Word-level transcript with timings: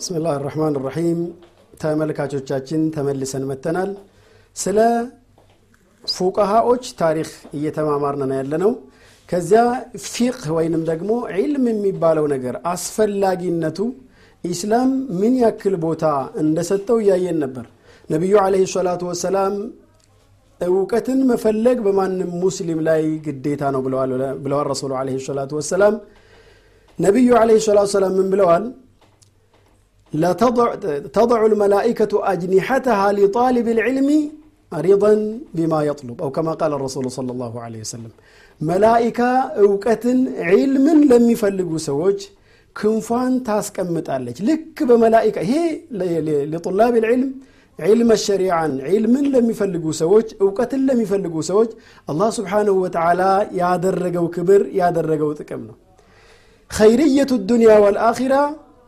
ብስምላህ 0.00 0.36
ራህማን 0.44 0.74
ራሒም 0.84 1.18
ተመልካቾቻችን 1.80 2.82
ተመልሰን 2.94 3.44
መተናል 3.50 3.90
ስለ 4.56 4.78
ፉቀሃዎች 6.04 6.84
ታሪክ 7.00 7.28
እየተማማርን 7.56 8.22
ነው 8.24 8.36
ያለነው። 8.38 8.72
ከዚያ 9.28 9.62
ፊቅህ 10.06 10.46
ወይንም 10.56 10.82
ደግሞ 10.90 11.10
ዒልም 11.34 11.66
የሚባለው 11.70 12.26
ነገር 12.34 12.56
አስፈላጊነቱ 12.72 13.78
ኢስላም 14.44 14.90
ምን 15.20 15.34
ያክል 15.42 15.74
ቦታ 15.84 16.04
እንደሰጠው 16.42 16.98
እያየን 17.04 17.38
ነበር። 17.44 17.66
ነቢዩ 18.10 18.34
አለህ 18.44 18.64
ሰላቱ 18.74 19.02
ወሰላም 19.10 19.54
እውቀትን 20.60 21.20
መፈለግ 21.28 21.78
በማንም 21.84 22.30
ሙስሊም 22.42 22.80
ላይ 22.88 23.02
ግዴታ 23.26 23.64
ነው 23.74 23.82
ብለዋል 23.86 24.12
ረሱሉ 24.70 24.92
አለህ 25.00 25.24
ሰላቱ 25.28 25.52
ወሰላም። 25.60 25.94
ነቢዩ 26.98 27.28
አለህ 27.38 27.58
ሰላቱ 27.66 27.88
ወሰላም 27.90 28.14
ምን 28.18 28.28
ብለዋል 28.34 28.64
تضع 31.17 31.39
الملائكة 31.45 32.11
أجنحتها 32.33 33.07
لطالب 33.17 33.67
العلم 33.75 34.09
رضا 34.87 35.13
بما 35.57 35.79
يطلب 35.89 36.17
أو 36.23 36.29
كما 36.35 36.53
قال 36.61 36.71
الرسول 36.73 37.05
صلى 37.17 37.31
الله 37.31 37.53
عليه 37.61 37.79
وسلم 37.85 38.11
ملائكة 38.61 39.29
أوقة 39.63 40.05
علم 40.49 40.85
لم 41.11 41.23
يفلقوا 41.33 41.79
سوج 41.89 42.19
ክንፏን 42.75 43.33
ታስቀምጣለች 43.47 44.37
ልክ 44.47 44.77
በመላኢካ 44.89 45.37
ይሄ 45.45 45.53
ለጡላብ 46.53 46.93
ልዕልም 47.03 47.29
ዒልም 47.79 48.09
ሸሪዓን 48.25 48.73
ዒልምን 48.89 49.25
ለሚፈልጉ 49.33 49.85
ሰዎች 50.01 50.27
እውቀትን 50.43 50.81
ለሚፈልጉ 50.87 51.35
ሰዎች 51.49 51.71
አላህ 52.11 52.29
ስብሓንሁ 52.37 52.75
ወተዓላ 52.83 53.21
ያደረገው 53.61 54.25
ክብር 54.35 54.61
ያደረገው 54.79 55.31
ጥቅም 55.39 55.61
ነው 55.69 55.75
ኸይርየቱ 56.71 57.31
ዱንያ 57.49 57.71
ወልአኺራ 57.85 58.35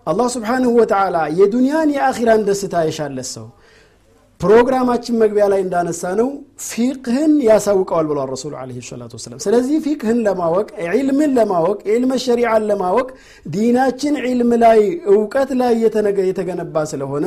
አላህ 0.06 0.28
ስብሓንሁ 0.34 0.70
ወተዓላ 0.78 1.16
የዱንያን 1.38 1.90
የአኺራን 1.94 2.40
ደስታ 2.46 2.76
የሻለት 2.86 3.28
ሰው። 3.34 3.44
ፕሮግራማችን 4.40 5.18
መግቢያ 5.20 5.44
ላይ 5.52 5.60
እንዳነሳ 5.64 6.02
ነው 6.20 6.28
ፊቅህን 6.68 7.32
ያሳውቀዋል 7.44 8.06
ብሏል 8.10 8.28
ረሱሉ 8.32 8.52
ለ 8.70 8.80
ሰላት 8.88 9.12
ወሰላም። 9.16 9.40
ስለዚህ 9.44 9.76
ፊቅህን 9.84 10.18
ለማወቅ 10.26 10.66
ዒልምን 10.86 11.30
ለማወቅ 11.36 11.78
ዒልመ 11.90 12.12
ሸሪዓን 12.24 12.64
ለማወቅ 12.70 13.06
ዲናችን 13.46 14.16
ዒልም 14.24 14.50
ላይ 14.64 14.80
እውቀት 15.12 15.52
ላይ 15.60 15.74
የተገነባ 16.24 16.84
ስለሆነ 16.92 17.26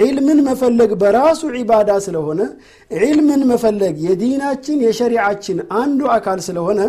ዒልምን 0.00 0.40
መፈለግ 0.48 0.92
በራሱ 1.02 1.52
ዒባዳ 1.56 2.00
ስለሆነ 2.06 2.40
ዒልምን 3.00 3.44
መፈለግ 3.52 3.94
የዲናችን 4.08 4.84
የሸሪዓችን 4.86 5.60
አንዱ 5.82 6.02
አካል 6.16 6.40
ስለሆነ 6.48 6.80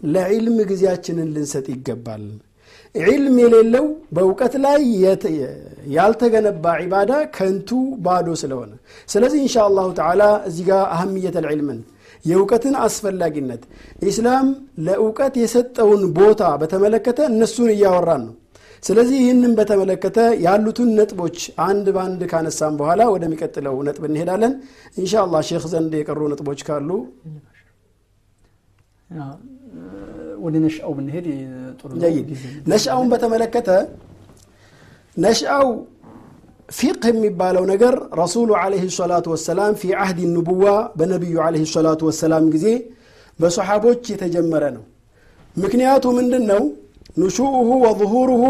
ለዒልም 0.00 0.58
ጊዜያችንን 0.68 1.30
ልንሰጥ 1.36 1.66
ይገባል 1.72 2.26
ዒልም 2.94 3.36
የሌለው 3.42 3.86
በእውቀት 4.14 4.54
ላይ 4.64 4.80
ያልተገነባ 5.94 6.64
ዒባዳ 6.82 7.12
ከንቱ 7.36 7.70
ባዶ 8.04 8.28
ስለሆነ። 8.42 8.72
ስለዚህ 9.08 9.40
እንሻ 9.44 9.56
አላሁ 9.66 9.86
ተዓላ 9.98 10.22
እዚህ 10.48 10.64
ጋር 10.70 10.82
አህምየት 10.94 11.36
ልዕልምን 11.44 11.80
የእውቀትን 12.24 12.74
አስፈላጊነት 12.84 13.62
ኢስላም 14.08 14.46
ለእውቀት 14.86 15.34
የሰጠውን 15.42 16.02
ቦታ 16.18 16.42
በተመለከተ 16.62 17.18
እነሱን 17.30 17.70
እያወራን 17.74 18.22
ነው። 18.26 18.34
ስለዚህ 18.82 19.16
ይህንን 19.22 19.52
በተመለከተ 19.58 20.18
ያሉትን 20.44 20.90
ነጥቦች 20.98 21.38
አንድ 21.64 21.86
በአንድ 21.94 22.20
ካነሳም 22.32 22.74
በኋላ 22.80 23.02
ወደሚቀጥለው 23.14 23.76
ነጥብ 23.88 24.04
እንሄዳለን። 24.08 24.52
እንሻ 24.98 25.14
አላህ 25.24 25.40
ሼክ 25.48 25.64
ዘንድ 25.72 25.94
የቀሩ 25.98 26.20
ነጥቦች 26.32 26.60
ካሉ 26.68 26.90
ወደ 30.44 30.54
ነሽአው 30.64 30.92
ብንሄድ 30.98 31.26
ጥሩ 31.80 31.90
ነሽአውን 32.72 33.08
በተመለከተ 33.12 33.68
ነሽአው 35.16 35.66
ፊቅህ 36.68 37.10
የሚባለው 37.12 37.64
ነገር 37.70 37.94
ረሱሉ 38.20 38.50
አለህ 38.62 38.82
ሰላቱ 38.98 39.26
ወሰላም 39.34 39.72
ፊ 39.80 39.92
አህድ 40.02 40.18
ንቡዋ 40.34 40.64
በነቢዩ 40.98 41.36
አለህ 41.46 41.62
ሰላቱ 41.74 42.00
ወሰላም 42.08 42.46
ጊዜ 42.54 42.66
በሰሓቦች 43.38 44.02
የተጀመረ 44.12 44.64
ነው። 44.76 44.84
ምክንያቱ 45.56 46.04
ምንድን 46.18 46.44
ነው 46.50 46.62
ንሹኡሁ 47.20 47.68
ወظሁሩሁ 47.84 48.42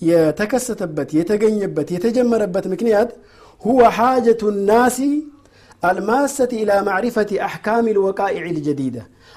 የተከሰተበት 0.00 1.10
የተገኘበት 1.18 1.88
የተጀመረበት 1.96 2.64
ምክንያት 2.72 3.10
ሁወ 3.62 3.80
ሓጀቱ 3.96 4.42
ናሲ 4.68 4.98
አልማሰት 5.82 6.50
ኢላ 6.58 6.72
ማዕሪፈት 6.88 7.30
አሕካም 7.46 7.86
ልወቃኢዕ 7.96 8.44
ልጀዲዳ 8.56 8.96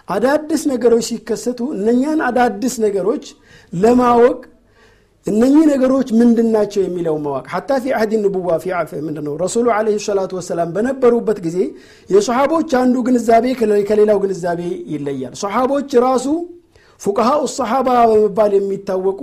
አዳድስ 0.10 0.64
ነገሮች 0.72 1.06
ሲከሰቱ 1.10 1.60
እነኛን 1.76 2.20
አዳድስ 2.28 2.76
ነገሮች 2.86 3.26
ለማወቅ 3.74 4.40
እነኚህ 5.26 5.64
ነገሮች 5.72 6.08
ምንድን 6.20 6.48
ናቸው 6.56 6.82
የሚለው 6.84 7.16
ማወቅ። 7.24 7.46
ሐታ 7.54 7.70
ፊ 7.84 7.94
አህድ 7.98 8.12
ንቡዋ 8.24 8.50
ፊ 8.62 8.66
ምንድነው? 9.06 9.34
ረሱሉ 9.44 9.66
አለ 9.78 9.88
ሰላቱ 10.06 10.32
ወሰላም 10.40 10.70
በነበሩበት 10.76 11.40
ጊዜ 11.46 11.58
የሰሓቦች 12.10 12.70
አንዱ 12.82 12.96
ግንዛቤ 13.08 13.46
ከሌላው 13.90 14.20
ግንዛቤ 14.24 14.62
ይለያል። 14.94 15.34
ሰሓቦች 15.42 15.90
ራሱ 16.06 16.28
ፉቅሃኡ 17.02 17.42
ሰሓባ 17.56 17.88
በመባል 18.10 18.52
የሚታወቁ 18.58 19.22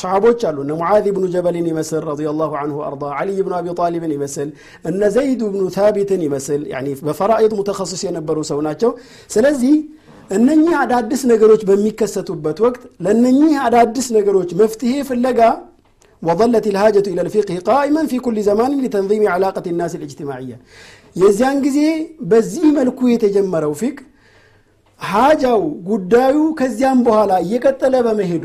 ሰሓቦች 0.00 0.40
አሉ። 0.48 0.56
እነ 0.64 0.72
ሙዓዝ 0.78 1.06
ብኑ 1.16 1.24
ጀበልን 1.34 1.66
ይመስል 1.70 2.00
ረዲየላሁ 2.08 2.52
አንሁ 2.60 2.76
አርዳ 2.86 3.02
ዓሊይ 3.18 3.38
ብኑ 3.46 3.54
አቢ 3.58 3.74
ጣሊብን 3.80 4.12
ይመስል 4.16 4.48
እነ 4.84 5.02
ዘይድ 5.16 5.40
ብኑ 5.48 5.62
ታቢትን 5.76 6.22
ይመስል 6.26 6.62
በፈራኢድ 7.08 7.52
ሙተኸስስ 7.58 8.02
የነበሩ 8.08 8.38
ሰው 8.50 8.60
ናቸው። 8.66 8.92
ስለዚህ 9.30 9.74
እነኚህ 10.29 10.73
አዳዲስ 10.83 11.21
ነገሮች 11.31 11.61
በሚከሰቱበት 11.69 12.57
ወቅት 12.65 12.83
ለእነኚህ 13.05 13.53
አዳዲስ 13.67 14.07
ነገሮች 14.17 14.49
መፍትሄ 14.61 14.93
ፍለጋ 15.09 15.41
وظلت 16.21 16.65
الحاجة 16.67 17.05
إلى 17.11 17.21
الفقه 17.25 17.55
قائما 17.71 18.01
في 18.11 18.17
كل 18.25 18.37
زمان 18.49 18.71
لتنظيم 18.83 19.23
علاقة 19.35 19.65
الناس 19.73 19.91
الاجتماعية 19.99 20.57
የዚያን 21.15 21.57
ጊዜ 21.65 21.79
በዚህ 22.31 22.65
መልኩ 22.77 22.99
የተጀመረው 23.13 23.73
ፊቅ 23.81 23.97
ሀጃው 25.01 25.61
ጉዳዩ 25.89 26.35
ከዚያም 26.59 26.99
በኋላ 27.07 27.31
እየቀጠለ 27.45 27.95
በመሄዱ 28.07 28.43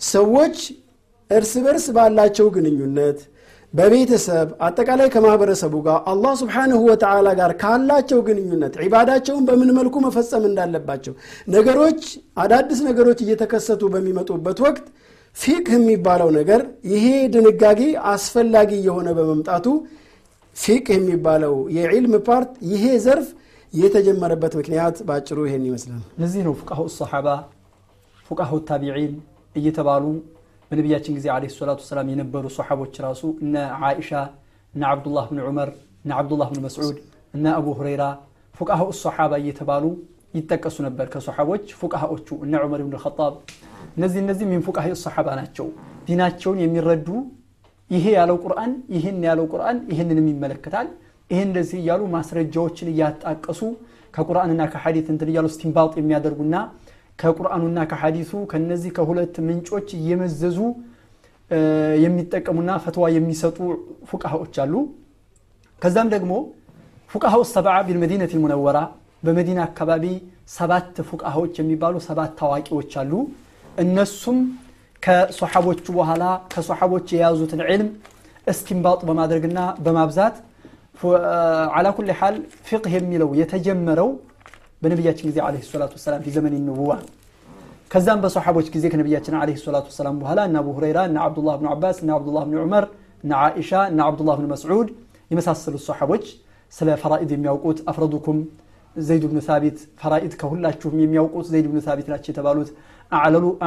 ሰዎች 0.00 0.56
እርስ 1.30 1.52
በርስ 1.64 1.86
ባላቸው 1.96 2.46
ግንኙነት 2.56 3.18
በቤተሰብ 3.73 4.47
አጠቃላይ 4.67 5.07
ከማህበረሰቡ 5.13 5.73
ጋር 5.87 5.97
አላህ 6.11 6.31
ስብሓንሁ 6.39 6.79
ወተዓላ 6.89 7.27
ጋር 7.39 7.51
ካላቸው 7.61 8.19
ግንኙነት 8.27 8.73
ዒባዳቸውን 8.83 9.43
በምን 9.49 9.69
መልኩ 9.77 9.95
መፈጸም 10.05 10.45
እንዳለባቸው 10.49 11.13
ነገሮች 11.55 12.01
አዳዲስ 12.43 12.79
ነገሮች 12.87 13.19
እየተከሰቱ 13.25 13.91
በሚመጡበት 13.93 14.59
ወቅት 14.65 14.87
ፊቅህ 15.35 15.75
የሚባለው 15.77 16.29
ነገር 16.37 16.61
ይሄ 16.93 17.05
ድንጋጌ 17.33 17.81
አስፈላጊ 18.13 18.71
እየሆነ 18.87 19.09
በመምጣቱ 19.19 19.65
ፊቅህ 20.55 20.97
የሚባለው 20.99 21.55
የዒልም 21.75 22.15
part 22.27 22.51
ይሄ 22.71 22.85
ዘርፍ 23.05 23.27
የተጀመረበት 23.73 24.53
ምክንያት 24.59 24.97
በአጭሩ 25.07 25.39
ይሄን 25.47 25.63
ይመስላል። 25.69 26.01
ለዚህ 26.21 26.41
ነው 26.47 26.53
فقهاء 26.61 26.83
الصحابة 26.95 27.27
فقهاء 28.29 28.51
التابعين 28.69 29.13
እየተባሉ 29.55 30.05
በነቢያችን 30.71 31.13
ጊዜ 31.17 31.27
عليه 31.35 31.45
الصلاة 31.53 31.81
والسلام 31.89 32.07
የነበሩ 32.11 32.45
ሰሓቦች 32.57 32.95
ራሱ 33.05 33.21
እነ 33.43 33.55
ዓኢሻ 33.81 34.11
እነ 34.73 34.81
ዓብዱላህ 34.91 35.25
ብን 35.31 35.39
ዑመር 35.45 35.69
እነ 36.03 36.11
ዓብዱላህ 36.19 36.47
ብን 36.51 36.61
መስዑድ 36.65 36.97
እነ 37.33 37.45
አቡ 37.57 37.67
ሁረይራ 37.79 38.03
فقهاء 38.55 38.81
الصحابة 39.01 39.33
እየተባሉ 39.41 39.85
ይጠቀሱ 40.33 40.77
ነበር 40.87 41.05
ከሰሓቦች 41.13 41.65
ፉቃሃዎቹ 41.79 42.27
እነ 42.45 42.53
ዑመር 42.65 42.81
ብን 42.85 42.95
ኸጣብ። 43.03 43.33
እነዚህ 43.97 44.19
እነዚህ 44.23 44.45
ሚን 44.51 44.61
ፉቃሃ 44.67 44.87
ሰሓባ 45.03 45.27
ናቸው። 45.39 45.67
ዲናቸውን 46.07 46.59
የሚረዱ 46.63 47.07
ይሄ 47.91 48.05
ያለው 48.17 48.37
ቁርአን 48.43 48.71
ይህን 48.95 49.17
ያለው 49.27 49.45
ቁርአን 49.53 49.77
ይህንንም 49.91 50.27
ይመለከታል። 50.31 50.87
ይህን 51.29 51.47
እንደዚህ 51.49 51.77
እያሉ 51.81 52.01
ማስረጃዎችን 52.15 52.91
እያጣቀሱ 52.93 53.61
ከቁርአንና 54.13 54.61
ከሐዲት 54.73 55.07
እንትን 55.13 55.29
እያሉ 55.31 55.47
ስቲንባጥ 55.55 55.91
የሚያደርጉና 55.99 56.55
ከቁርአኑና 57.19 57.79
ከሐዲሱ 57.91 58.31
ከነዚህ 58.51 58.91
ከሁለት 58.97 59.35
ምንጮች 59.47 59.87
እየመዘዙ 59.97 60.57
የሚጠቀሙና 62.03 62.71
ፈትዋ 62.83 63.05
የሚሰጡ 63.15 63.57
ፉቃሃዎች 64.09 64.55
አሉ። 64.63 64.73
ከዛም 65.81 66.07
ደግሞ 66.15 66.33
ፉቃሃው 67.11 67.43
ሰብዓ 67.53 67.75
ቢልመዲነት 67.87 68.31
ልሙነወራ 68.35 68.79
በመዲና 69.23 69.59
አካባቢ 69.69 70.05
ሰባት 70.57 70.95
ፉቃሃዎች 71.09 71.53
የሚባሉ 71.61 71.95
ሰባት 72.07 72.31
ታዋቂዎች 72.39 72.91
አሉ። 73.01 73.11
እነሱም 73.83 74.37
ከሶሓቦቹ 75.03 75.85
በኋላ 75.97 76.23
ከሶሓቦች 76.53 77.07
የያዙትን 77.15 77.61
ዕልም 77.67 77.89
እስቲንባጥ 78.47 78.99
በማድረግና 79.09 79.59
በማብዛት 79.85 80.35
አላ 81.77 81.87
ኩል 81.97 82.09
ሓል 82.19 82.35
ፊቅህ 82.67 82.93
የሚለው 82.97 83.29
የተጀመረው 83.41 84.09
በነቢያችን 84.81 85.25
ጊዜ 85.29 85.37
አለ 85.45 85.55
ሰላቱ 85.69 85.93
ወሰላም 85.97 86.21
ፊ 86.25 86.31
ዘመን 86.35 86.53
ንቡዋ 86.67 86.91
ከዛም 87.91 88.19
በሰሓቦች 88.23 88.67
ጊዜ 88.75 88.85
ከነቢያችን 88.91 89.35
አለ 89.39 89.49
ሰላቱ 89.63 89.85
ወሰላም 89.91 90.15
በኋላ 90.21 90.39
እነ 90.49 90.55
አቡ 90.61 90.67
ሁረይራ 90.77 90.99
እነ 91.09 91.17
አብዱላህ 91.25 91.55
ብን 91.61 91.67
ዓባስ 91.73 91.97
እነ 92.03 92.09
አብዱላህ 92.17 92.43
ብን 92.49 92.57
ዑመር 92.63 92.85
እነ 93.23 93.31
ዓኢሻ 93.41 93.71
እነ 93.91 93.99
አብዱላህ 94.07 94.35
ብን 94.39 94.47
መስዑድ 94.53 94.89
የመሳሰሉት 95.31 95.83
ሰሓቦች 95.89 96.25
ስለ 96.73 96.89
ፈራኢድ 97.01 97.31
የሚያውቁት 97.35 97.79
አፍረዱኩም 97.91 98.39
ዘይድ 98.95 99.23
ብኑ 99.29 99.39
ሳቢት 99.47 99.77
ፈራኢድ 100.01 100.33
ከሁላችሁም 100.41 100.95
የሚያውቁት 101.03 101.45
ዘይድ 101.51 101.65
ብኑ 101.71 101.79
ሳቢት 101.87 102.07
ናቸው 102.13 102.29
የተባሉት 102.33 102.69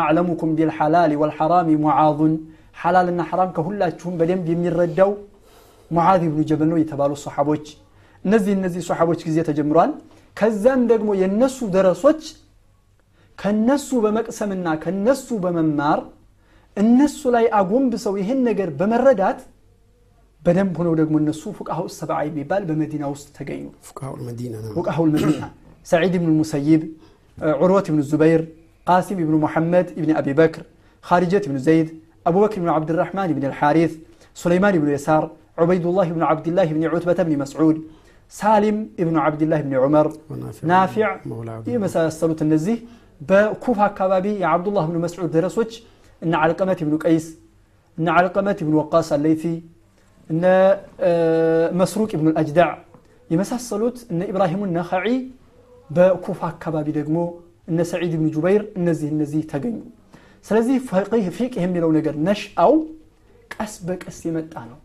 አዕለሙኩም 0.00 0.50
ቢልሐላል 0.58 1.12
ወልሐራሚ 1.22 1.68
ሙዓዙን 1.84 2.34
ሐላልና 2.82 3.22
ሐራም 3.30 3.50
ከሁላችሁም 3.56 4.14
በደንብ 4.20 4.46
የሚረዳው 4.52 5.10
ሙዓዝ 5.90 6.22
ብኑ 6.26 6.42
ጀበል 6.50 6.68
ነው 6.72 6.78
የተባሉ 6.82 7.12
ሰሓቦች። 7.24 7.64
እነዚህ 8.24 8.52
እነዚህ 8.58 8.82
ሰሓቦች 8.88 9.20
ጊዜ 9.28 9.38
ተጀምሯል 9.48 9.90
ከዛም 10.39 10.81
ደግሞ 10.91 11.09
የነሱ 11.21 11.57
ደረሶች 11.75 12.21
ከነሱ 13.37 13.89
በመቅሰምና 14.03 14.67
ከነሱ 14.83 15.27
በመማር 15.43 15.99
እነሱ 16.77 17.21
ላይ 17.35 17.45
አጎንብሰው 17.59 18.13
ይህን 18.21 18.39
ነገር 18.49 18.69
በመረዳት 18.79 19.39
በደንብ 20.41 20.75
ሆነው 20.79 20.93
ደግሞ 21.01 21.15
እነሱ 21.23 21.43
ፉቃሃው 21.59 21.85
ሰብዓ 21.99 22.17
የሚባል 22.27 22.63
በመዲና 22.69 23.05
ውስጥ 23.13 23.27
ተገኙ 23.37 23.63
ፉቃሃው 23.89 24.15
መዲና 24.29 24.55
ነው 24.63 24.71
ፉቃሃው 24.77 25.05
ልመዲና 25.09 25.43
ሰዒድ 25.91 26.15
ብን 26.21 26.31
ሙሰይብ 26.41 26.81
ዑርወት 27.61 27.87
ብን 27.93 28.01
ዙበይር 28.11 28.43
ቃሲም 28.87 29.19
ብን 29.27 29.37
ሙሐመድ 29.45 29.87
ብን 30.01 30.11
አቢ 30.21 30.29
በክር 30.39 30.63
خارجة 31.03 31.43
بن 31.47 31.57
زيد 31.57 31.87
أبو 32.27 32.45
بكر 32.45 32.61
بن 32.61 32.69
عبد 32.69 32.89
الرحمن 32.91 33.27
بن 33.33 33.45
الحارث 33.45 33.91
سليمان 34.35 34.79
بن 34.79 34.89
يسار 34.89 35.31
عبيد 35.57 35.85
الله 35.85 36.07
بن 36.09 36.23
عبد 36.23 36.47
الله 36.47 36.65
بن 36.65 36.85
عتبة 36.85 37.23
بن 37.23 37.37
مسعود 37.37 37.77
ሳሊም 38.34 38.78
ኢብኑ 39.02 39.16
ዓብድላህ 39.24 39.60
ብን 39.64 39.74
ዑመር 39.80 40.06
ናፊዕ 40.70 41.08
የመሳሰሉት 41.72 42.40
እነዚህ 42.46 42.76
በኩፍ 43.20 43.78
አካባቢ 43.88 44.26
የዓብዱላህ 44.42 44.84
ብኑ 44.88 44.98
መስዑድ 45.04 45.28
ደረሶች 45.34 45.72
እነ 46.22 46.32
ዓልቀመት 46.42 46.80
ብኑ 46.86 46.94
ቀይስ 47.04 47.26
እነ 47.98 48.06
ዓልቀመት 48.16 48.58
ብኑ 48.66 48.74
ወቃስ 48.80 49.08
አለይቲ 49.16 49.44
እነ 50.30 50.44
መስሩቅ 51.80 52.10
ብኑ 52.20 52.28
አጅዳዕ 52.40 52.70
የመሳሰሉት 53.30 53.98
እነ 54.12 54.20
ኢብራሂሙ 54.30 54.62
ነኸዒ 54.76 55.06
በኩፍ 55.90 56.40
አካባቢ 56.50 56.88
ደግሞ 56.98 57.18
እነ 57.68 57.80
ሰዒድ 57.90 58.12
ብኑ 58.18 58.26
ጁበይር 58.34 58.62
እነዚህ 58.78 59.08
እነዚህ 59.14 59.42
ተገኙ። 59.52 59.76
ስለዚህ 60.46 60.76
ፊቅህ 61.36 61.62
የሚለው 61.64 61.90
ነገር 61.98 62.14
ነሽአው 62.28 62.72
ቀስ 63.50 63.74
በቀስ 63.88 64.18
የመጣ 64.28 64.54
ነው። 64.70 64.78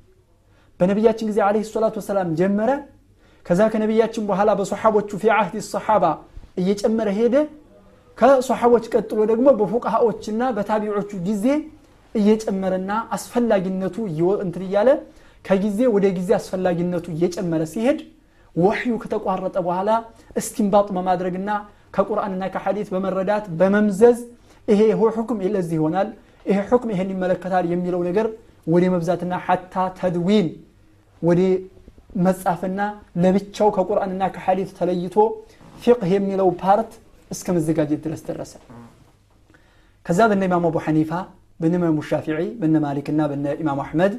በነቢያችን 0.80 1.28
ጊዜ 1.32 1.40
አለህ 1.48 1.64
ሰላቱ 1.72 1.96
ወሰላም 2.02 2.30
ጀመረ 2.40 2.72
ከዛ 3.48 3.62
ከነቢያችን 3.74 4.24
በኋላ 4.30 4.50
በሶሓቦቹ 4.60 5.10
ፊ 5.22 5.30
አህድ 5.36 5.56
ሰሓባ 5.68 6.06
እየጨመረ 6.62 7.10
ሄደ። 7.20 7.36
ከሶሓቦች 8.18 8.86
ቀጥሎ 8.94 9.20
ደግሞ 9.32 9.48
በፉቃሃዎችና 9.60 10.44
በታቢዖቹ 10.56 11.12
ጊዜ 11.28 11.46
እየጨመረና 12.16 12.92
አስፈላጊነቱ 13.16 13.96
እንትን 14.46 14.64
እያለ 14.68 14.90
ከጊዜ 15.46 15.80
ወደ 15.96 16.06
ጊዜ 16.18 16.30
አስፈላጊነቱ 16.40 17.06
እየጨመረ 17.16 17.64
ሲሄድ 17.74 18.00
ወሕዩ 18.56 18.94
ከተቋረጠ 19.04 19.58
በኋላ 19.68 19.90
እስቲንባጥ 20.42 20.88
በማድረግና 20.96 21.50
ከቁርአንና 21.96 22.44
ከሐዲት 22.54 22.88
በመረዳት 22.94 23.46
በመምዘዝ 23.60 24.18
ይሄ 24.68 24.82
ሁክም 25.18 25.40
ለዚህ 25.56 25.76
ይሆናል 25.80 26.08
ይሄ 26.46 26.58
ሁክም 26.72 26.90
ይሄን 26.94 27.10
ይመለከታል 27.14 27.66
የሚለው 27.74 28.02
ነገር 28.10 28.28
ወደ 28.68 28.84
መብዛትና 28.94 29.34
حتى 29.46 29.76
تدوين 30.00 30.48
ወደ 31.22 31.42
መጻፍና 32.25 32.81
ለብቻው 33.23 33.69
ከቁርአንና 33.77 34.23
ከሐዲት 34.35 34.71
ተለይቶ 34.79 35.17
ፊቅህ 35.83 36.11
የሚለው 36.17 36.49
ፓርት 36.63 36.91
እስከ 37.31 37.47
መዘጋጀት 37.57 38.01
ድረስ 38.07 38.21
ደረሰ 38.29 38.53
ከዛ 40.07 40.21
በነ 40.31 40.43
ኢማም 40.49 40.65
አቡ 40.69 40.77
ሐኒፋ 40.87 41.11
በነ 41.61 41.75
ኢማሙ 41.81 41.99
ሻፊዒ 42.11 42.39
በነ 42.61 42.77
ማሊክና 42.85 43.21
በነ 43.33 43.47
ኢማሙ 43.63 43.79
አሕመድ 43.85 44.15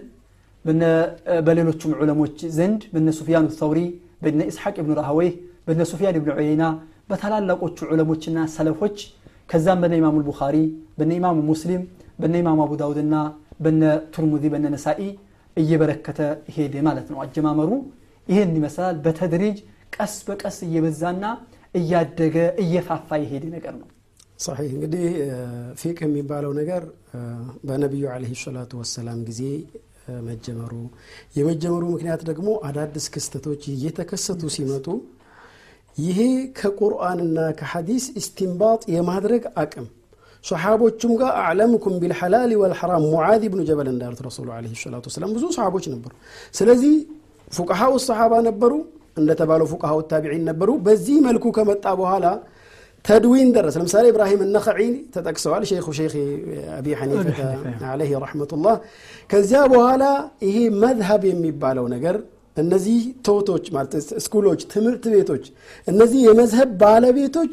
በሌሎቹም 1.47 1.93
ዑለሞች 2.01 2.37
ዘንድ 2.57 2.81
በነ 2.93 3.09
ሱፊያን 3.17 3.47
ተውሪ 3.59 3.79
በነ 4.23 4.39
ኢስሐቅ 4.51 4.75
ብኑ 4.85 4.93
ራህወይህ 4.99 5.33
በነ 5.67 5.81
ሱፊያን 5.91 6.17
ብኑ 6.21 6.31
ዑየይና 6.35 6.63
በታላላቆቹ 7.09 7.77
ዑለሞችና 7.93 8.45
ሰለፎች 8.55 8.97
ከዛም 9.49 9.79
በነ 9.83 9.93
ኢማሙ 10.01 10.15
ልቡኻሪ 10.23 10.57
በነ 10.99 11.11
ኢማሙ 11.19 11.37
ሙስሊም 11.49 11.81
በነ 12.21 12.33
ኢማሙ 12.43 12.59
አቡ 12.65 12.73
ዳውድና 12.81 13.15
በነ 13.63 13.81
ቱርሙዚ 14.13 14.43
በነ 14.53 14.65
ነሳኢ 14.75 15.01
እየበረከተ 15.57 16.19
ሄደ 16.55 16.75
ማለት 16.87 17.07
ነው 17.13 17.19
አጀማመሩ 17.25 17.71
ይሄን 18.27 18.51
ይመስላል 18.59 18.95
በተድሪጅ 19.05 19.57
ቀስ 19.95 20.13
በቀስ 20.27 20.57
እየበዛና 20.67 21.25
እያደገ 21.73 22.35
እየፋፋ 22.63 23.09
የሄደ 23.23 23.45
ነገር 23.57 23.75
ነው 23.81 23.89
صحيح 24.39 24.69
እንግዲህ 24.75 25.03
ፊቅህ 25.81 26.05
የሚባለው 26.07 26.51
ነገር 26.59 26.83
በነቢዩ 27.67 28.05
አለህ 28.13 28.31
ሰላቱ 28.43 28.71
ወሰላም 28.81 29.19
ጊዜ 29.29 29.41
መጀመሩ 30.27 30.73
የመጀመሩ 31.37 31.83
ምክንያት 31.93 32.21
ደግሞ 32.29 32.49
አዳዲስ 32.69 33.05
ክስተቶች 33.13 33.61
እየተከሰቱ 33.73 34.41
ሲመጡ 34.55 34.87
ይሄ 35.97 36.19
ከቁርአንና 36.59 37.37
ከሐዲስ 37.59 38.05
ኢስቲንባጥ 38.21 38.81
የማድረግ 38.95 39.43
አቅም 39.63 39.87
ሰሓቦቹም 40.44 41.12
ጋር 41.20 41.30
أعلمكم 41.42 41.94
بالحلال 42.02 42.50
والحرام 42.60 43.04
معاذ 43.12 43.42
بن 43.52 43.60
جبل 43.68 43.88
እንዳሉት 43.92 44.20
ረሱሉ 44.26 44.46
عليه 44.64 44.74
الصلاة 44.82 45.04
والسلام 45.10 45.32
ብዙ 45.36 45.44
ሰሓቦች 45.56 45.86
ነበሩ። 45.94 46.12
ስለዚህ 46.54 46.94
فقهاء 47.52 47.94
الصحابة 48.06 48.32
ነበሩ 48.48 48.72
እንደተባለው 49.16 49.66
فقهاء 49.72 50.00
التابعين 50.10 50.42
ነበሩ። 50.50 50.70
በዚህ 50.86 51.16
መልኩ 51.26 51.44
ከመጣ 51.56 51.86
በኋላ 52.00 52.26
تدوين 53.04 53.48
ደረሰ። 53.56 53.76
ለምሳሌ 53.80 54.04
ኢብራሂም 54.12 54.40
እነኸዒ 54.46 54.80
ተጠቅሰዋል 55.14 55.62
ሼኹ 55.70 55.86
ሼክ 55.98 56.14
አቢ 56.78 56.86
ሐኒፈተ 57.00 57.38
عليه 57.92 58.10
رحمة 58.24 58.50
الله። 58.50 58.76
ከዚያ 59.30 59.60
በኋላ 59.72 60.04
ይሄ 60.46 60.56
መዝሀብ 60.82 61.22
የሚባለው 61.30 61.86
ነገር 61.94 62.16
እነዚህ 62.56 62.98
ቶቶች 63.26 63.66
ማለት 63.74 63.92
ስኩሎች 64.24 64.60
ትምህርት 64.72 65.04
ቤቶች 65.12 65.44
እነዚህ 65.86 66.20
የመዝሀብ 66.28 66.70
ባለቤቶች 66.80 67.52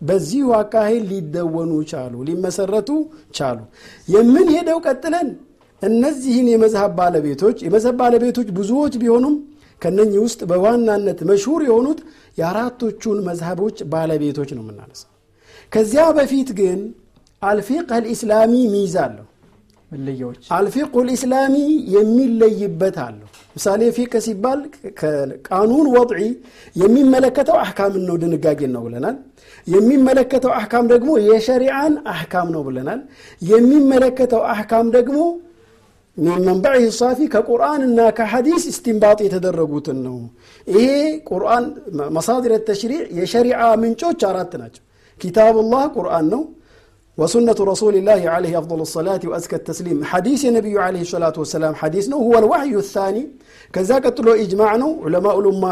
በዚሁ 0.00 0.46
አካሄድ 0.58 1.02
ሊደወኑ 1.10 1.72
ቻሉ 1.90 2.14
ሊመሰረቱ 2.28 2.90
ቻሉ። 3.34 3.58
የምንሄደው 4.08 4.78
ቀጥለን 4.86 5.28
እነዚህን 5.82 6.46
የመዝሀብ 6.52 6.92
ባለቤቶች 6.98 7.56
የመዝሀብ 7.66 7.96
ባለቤቶች 8.02 8.48
ብዙዎች 8.58 8.94
ቢሆኑም 9.02 9.34
ከነኚህ 9.82 10.20
ውስጥ 10.24 10.40
በዋናነት 10.50 11.18
መሽሁር 11.30 11.62
የሆኑት 11.66 11.98
የአራቶቹን 12.38 13.18
መዝሀቦች 13.26 13.78
ባለቤቶች 13.92 14.50
ነው 14.56 14.62
የምናነሳው። 14.64 15.10
ከዚያ 15.72 16.04
በፊት 16.16 16.50
ግን 16.60 16.78
አልፊቅህ 17.42 17.94
አልኢስላሚ 17.96 18.54
አለው። 18.98 19.26
መለያዎች። 19.90 20.44
አልፊቅሁ 20.56 21.02
ልኢስላሚ 21.08 21.56
የሚለይበት 21.96 22.96
አለው 23.04 23.28
ምሳሌ 23.56 23.82
ፊቅህ 23.96 24.22
ሲባል 24.24 24.60
ቃኑን 25.48 25.86
ወضዒ 25.94 26.20
የሚመለከተው 26.76 27.56
አሕካምን 27.62 28.02
ነው 28.08 28.16
ድንጋጌን 28.22 28.72
ነው 28.74 28.82
ብለናል። 28.86 29.16
የሚመለከተው 29.66 30.52
አሕካም 30.56 30.84
ደግሞ 30.92 31.10
የሸሪዓን 31.28 31.94
አሕካም 32.12 32.48
ነው 32.54 32.62
ብለናል። 32.66 33.00
የሚመለከተው 33.42 34.42
አሕካም 34.52 34.88
ደግሞ 34.96 35.18
ሚን 36.16 36.42
መንበዒ 36.46 36.84
ሳፊ 36.98 37.18
ከቁርአንና 37.32 38.00
ከሐዲስ 38.18 38.62
እስቲንባጥ 38.70 39.18
የተደረጉትን 39.24 39.98
ነው። 40.06 40.14
ይሄ 40.66 40.86
ቁርአን 41.30 41.64
መሳድር 42.16 42.52
ተሽሪዕ 42.68 43.02
የሸሪዓ 43.18 43.60
ምንጮች 43.82 44.22
አራት 44.30 44.52
ናቸው። 44.62 44.82
ኪታቡላህ 45.20 45.84
ቁርአን 45.96 46.26
ነው 46.32 46.42
وسنة 47.17 47.59
رسول 47.73 47.93
الله 47.99 48.21
عليه 48.35 48.53
أفضل 48.61 48.79
الصلاة 48.87 49.21
وأزكى 49.29 49.55
التسليم 49.61 49.97
حديث 50.11 50.41
النبي 50.51 50.73
عليه 50.85 51.01
الصلاة 51.07 51.35
والسلام 51.41 51.73
حديث 51.81 52.05
نو 52.11 52.17
هو 52.27 52.33
الوحي 52.41 52.73
الثاني 52.85 53.23
كذا 53.75 53.95
قتلو 54.05 54.31
إجماع 54.45 54.71
نو 54.81 54.89
علماء 55.05 55.35
الأمة 55.41 55.71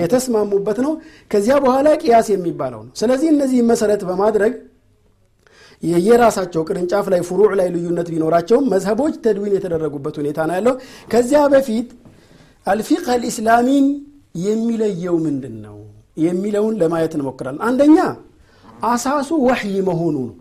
يتسمى 0.00 0.40
مبت 0.52 0.78
نو 0.84 0.92
كذا 1.32 1.54
بهالا 1.64 1.92
قياس 2.02 2.26
የሚባለው 2.34 2.80
ነው 2.86 2.92
ስለዚህ 3.00 3.28
እነዚህ 3.34 3.58
መሰረት 3.70 4.02
በማድረግ 4.08 4.52
የየራሳቸው 5.82 6.62
ቅርንጫፍ 6.68 7.06
ላይ 7.12 7.20
ፍሩዕ 7.28 7.50
ላይ 7.60 7.68
ልዩነት 7.74 8.08
ቢኖራቸውም 8.14 8.68
መዝሀቦች 8.74 9.14
ተድዊን 9.24 9.54
የተደረጉበት 9.56 10.14
ሁኔታ 10.20 10.38
ነው 10.48 10.54
ያለው 10.58 10.74
ከዚያ 11.12 11.40
በፊት 11.54 11.88
አልፊቅህ 12.72 13.08
አልኢስላሚን 13.16 13.86
የሚለየው 14.46 15.16
ምንድን 15.26 15.56
ነው 15.66 15.76
የሚለውን 16.26 16.74
ለማየት 16.82 17.12
እንሞክራለን 17.18 17.60
አንደኛ 17.68 17.98
አሳሱ 18.90 19.30
ወሕይ 19.48 19.76
መሆኑ 19.88 20.16
ነው 20.28 20.34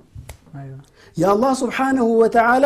የአላህ 1.17 1.51
ስብሓንሁ 1.61 2.07
ወተዓላ 2.21 2.65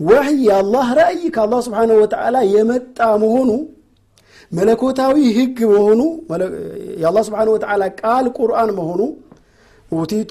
ወሕይ 0.00 0.38
የአላህ 0.48 0.86
ራእይ 1.00 1.24
ከአላህ 1.34 1.60
ስብሓንሁ 1.66 1.96
ወተዓላ 2.02 2.36
የመጣ 2.54 2.98
መሆኑ 3.24 3.50
መለኮታዊ 4.52 5.16
ህግ 5.36 5.58
መሆኑ 5.74 6.00
የአላህ 7.02 7.22
ስብሓንሁ 7.28 7.52
ወተዓላ 7.56 7.84
ቃል 8.00 8.26
ቁርአን 8.38 8.70
መሆኑ 8.80 9.00
ኡቲቱ 9.92 10.30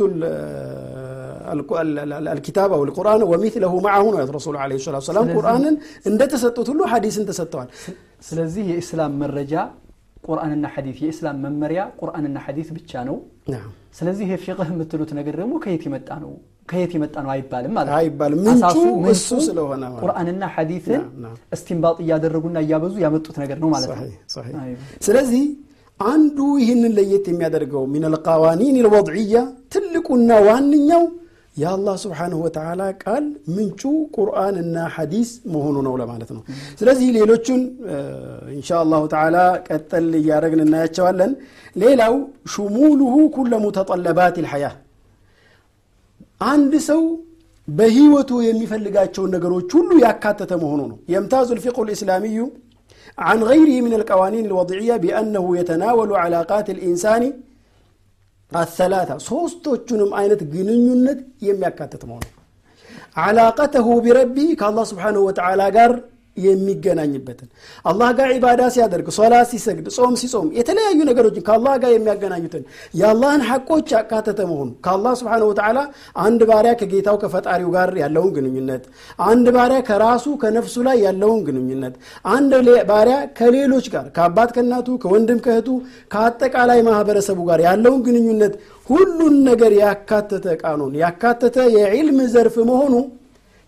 الكتاب 2.36 2.70
او 2.74 2.82
القران 2.84 3.22
ومثله 3.32 3.74
معه 3.88 4.06
ነው 4.14 4.20
ረሱሉ 4.38 4.54
ለ 4.72 4.78
ሰላት 4.86 5.04
ሰላም 5.10 5.28
ቁርአንን 5.38 5.76
እንደተሰጡት 6.10 6.68
ሁሉ 6.72 6.82
ሐዲስን 6.92 7.24
ተሰጥተዋል 7.30 7.70
ስለዚህ 8.28 8.64
የኢስላም 8.72 9.14
መረጃ 9.24 9.54
ቁርአንና 10.27 10.67
ሐዲት 10.75 10.99
የኢስላም 11.03 11.37
መመሪያ 11.45 11.81
ቁርአንና 12.01 12.39
ሐዲት 12.47 12.69
ብቻ 12.77 13.03
ነው 13.09 13.17
ስለዚህ 13.99 14.27
የፊቅህ 14.33 14.69
የምትሉት 14.73 15.11
ነገር 15.19 15.35
ደግሞ 15.41 15.55
ከየት 15.65 15.85
የመጣ 15.89 16.09
ነው 16.25 16.33
ከየት 16.71 16.93
የመጣ 16.97 17.17
ነው 17.25 17.31
አይባልም 17.35 17.73
ማለት 17.77 17.91
ነው 17.91 17.99
አይባልም 17.99 18.41
ምንጩ 18.47 18.77
እሱ 19.13 19.29
ስለሆነ 19.47 19.91
ቁርአንና 20.03 20.45
ሐዲትን 20.55 21.03
እስቲንባጥ 21.57 21.97
እያደረጉና 22.05 22.59
እያበዙ 22.65 22.97
ያመጡት 23.05 23.37
ነገር 23.43 23.59
ነው 23.65 23.71
ማለት 23.75 23.91
ነው 23.93 24.09
ስለዚህ 25.07 25.45
አንዱ 26.01 26.39
ይህንን 26.63 26.93
ለየት 26.97 27.27
የሚያደርገው 27.31 27.85
ሚን 27.93 28.03
አልቃዋኒን 28.09 28.77
ልወضዕያ 28.87 29.37
ትልቁና 29.75 30.33
ዋንኛው 30.49 31.05
የአላህ 31.62 31.96
ስብሓንሁ 32.04 32.38
ወተዓላ 32.46 32.82
ቃል 33.04 33.24
ምንጩ 33.56 33.82
ቁርአን 34.18 34.56
እና 34.64 34.76
ሐዲስ 34.96 35.30
መሆኑ 35.54 35.76
ነው 35.88 35.96
ለማለት 36.02 36.30
ነው 36.36 36.42
ስለዚህ 36.80 37.08
ሌሎቹን 37.18 37.62
እንሻ 38.56 38.70
አላሁ 38.84 39.02
ተዓላ 39.14 39.38
ቀጠል 39.68 40.08
እያደረግን 40.22 40.62
እናያቸዋለን 40.66 41.34
ሌላው 41.76 42.16
ሹሙሉሁ 42.54 43.16
ኩለ 43.36 43.54
ሙተጠለባት 43.66 44.38
ልሐያ 44.46 44.68
አንድ 46.52 46.74
ሰው 46.90 47.04
በህይወቱ 47.68 48.32
የሚፈልጋቸውን 48.48 49.32
ነገሮች 49.36 49.70
ሁሉ 49.78 49.92
ያካተተ 50.06 50.54
መሆኑ 50.64 50.82
ነው 50.92 50.98
የምታዙ 51.16 51.50
ልፊቅሁ 51.60 51.86
ልእስላሚዩ 51.90 52.40
عن 53.28 53.40
غيره 53.52 53.78
من 53.86 53.94
القوانين 54.00 54.46
الوضعية 54.50 54.96
بأنه 55.04 55.46
يتناول 55.60 56.10
علاقات 56.24 56.68
الإنسان 56.76 57.24
አሰላታ 58.53 59.13
ሶስቶቹንም 59.27 60.11
አይነት 60.19 60.41
ግንኙነት 60.53 61.19
የሚያካትት 61.47 62.03
መሆኑ። 62.11 62.25
አላቀተሁ 63.19 63.87
ቢረቢ 64.05 64.37
ከአላህ 64.61 64.85
ስብሓንሁ 64.91 65.23
ወተዓላ 65.29 65.63
ጋር 65.77 65.93
የሚገናኝበትን። 66.37 67.49
አላህ 67.85 68.09
ጋር 68.19 68.29
ዒባዳ 68.35 68.63
ሲያደርግ 68.75 69.09
ሶላት 69.17 69.49
ሲሰግድ 69.53 69.87
ጾም 69.97 70.15
ሲጾም 70.21 70.49
የተለያዩ 70.59 70.99
ነገሮችን 71.09 71.45
ከአላህ 71.47 71.75
ጋር 71.83 71.93
የሚያገናኙትን 71.95 72.63
የአላህን 72.95 73.43
ሐቆች 73.49 73.87
ያካተተ 73.97 74.41
መሆኑ 74.51 74.69
ከአላህ 74.87 75.15
ስብሓን 75.21 75.45
ወተዓላ 75.51 75.79
አንድ 76.25 76.43
ባሪያ 76.51 76.73
ከጌታው 76.81 77.19
ከፈጣሪው 77.23 77.71
ጋር 77.77 77.91
ያለውን 78.03 78.31
ግንኙነት 78.37 78.85
አንድ 79.27 79.47
ባሪያ 79.57 79.81
ከራሱ 79.89 80.27
ከነፍሱ 80.43 80.77
ላይ 80.89 80.97
ያለውን 81.07 81.43
ግንኙነት 81.49 81.95
አንድ 82.35 82.53
ባሪያ 82.91 83.19
ከሌሎች 83.39 83.89
ጋር 83.95 84.07
ከአባት 84.17 84.51
ከእናቱ 84.57 84.89
ከወንድም 85.03 85.41
ከእህቱ 85.47 85.69
ከአጠቃላይ 86.13 86.81
ማህበረሰቡ 86.87 87.39
ጋር 87.51 87.61
ያለውን 87.67 88.01
ግንኙነት 88.07 88.55
ሁሉን 88.87 89.37
ነገር 89.47 89.73
ያካተተ 89.81 90.49
ቃኑን 90.63 90.93
ያካተተ 91.01 91.57
የዕልም 91.77 92.19
ዘርፍ 92.35 92.57
መሆኑ 92.69 92.93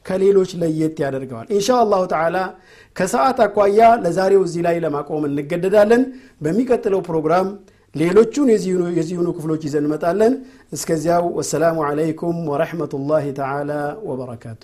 ከሌሎች 0.08 0.50
ለየት 0.60 0.96
ያደርገዋል። 1.04 1.48
ኢንሻ 1.56 1.68
አላሁ 1.82 2.02
ተዓላ 2.12 2.36
ከሰዓት 2.96 3.40
አኳያ 3.46 3.80
ለዛሬው 4.04 4.44
እዚህ 4.46 4.62
ላይ 4.66 4.78
ለማቆም 4.84 5.26
እንገደዳለን። 5.28 6.04
በሚቀጥለው 6.42 7.02
ፕሮግራም 7.08 7.48
ሌሎቹን 7.94 8.48
የዚሁኑ 8.98 9.28
ክፍሎች 9.36 9.62
ይዘን 9.68 9.82
እንመጣለን። 9.82 10.34
እስከዚያው 10.72 11.26
ወሰላሙ 11.38 11.78
አለይኩም 11.88 12.38
ወረሕመቱላህ 12.52 13.26
ተዓላ 13.38 13.70
ወበረካቱ 14.10 14.62